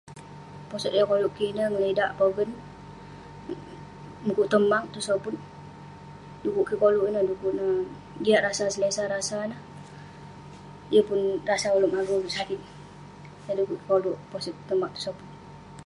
[0.69, 2.49] Posot yah koluk kik ineh, ngelidak, pogen,
[4.25, 5.35] mukuk tong maq, tong soput.
[6.43, 7.67] Dukuk kik koluk ineh dukuk ne
[8.23, 9.59] jiak rasa, selesa rasa neh.
[10.93, 11.19] Yeng pun
[11.49, 12.59] rasa uleuk mage uleuk sakit.
[13.45, 15.27] Yah dukuk kik koluk posot tong maq tong soput.